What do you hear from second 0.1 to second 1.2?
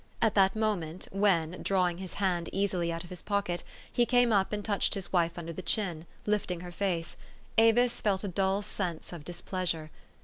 At that moment,